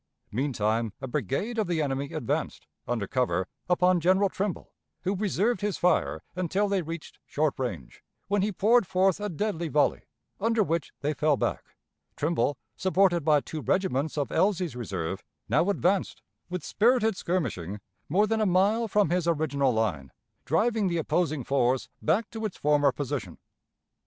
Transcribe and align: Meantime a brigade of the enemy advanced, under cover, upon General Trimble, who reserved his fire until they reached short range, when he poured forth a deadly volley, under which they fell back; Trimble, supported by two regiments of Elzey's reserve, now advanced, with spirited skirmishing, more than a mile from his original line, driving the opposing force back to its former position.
Meantime 0.31 0.93
a 0.99 1.07
brigade 1.07 1.59
of 1.59 1.67
the 1.67 1.79
enemy 1.79 2.11
advanced, 2.11 2.65
under 2.87 3.05
cover, 3.05 3.47
upon 3.69 3.99
General 3.99 4.29
Trimble, 4.29 4.73
who 5.03 5.15
reserved 5.15 5.61
his 5.61 5.77
fire 5.77 6.23
until 6.35 6.67
they 6.67 6.81
reached 6.81 7.19
short 7.27 7.53
range, 7.59 8.03
when 8.27 8.41
he 8.41 8.51
poured 8.51 8.87
forth 8.87 9.19
a 9.19 9.29
deadly 9.29 9.67
volley, 9.67 10.01
under 10.39 10.63
which 10.63 10.91
they 11.01 11.13
fell 11.13 11.37
back; 11.37 11.75
Trimble, 12.15 12.57
supported 12.75 13.23
by 13.23 13.41
two 13.41 13.61
regiments 13.61 14.17
of 14.17 14.29
Elzey's 14.29 14.75
reserve, 14.75 15.23
now 15.47 15.69
advanced, 15.69 16.23
with 16.49 16.65
spirited 16.65 17.15
skirmishing, 17.15 17.79
more 18.09 18.25
than 18.25 18.41
a 18.41 18.45
mile 18.47 18.87
from 18.87 19.11
his 19.11 19.27
original 19.27 19.71
line, 19.71 20.11
driving 20.45 20.87
the 20.87 20.97
opposing 20.97 21.43
force 21.43 21.89
back 22.01 22.27
to 22.31 22.43
its 22.43 22.57
former 22.57 22.91
position. 22.91 23.37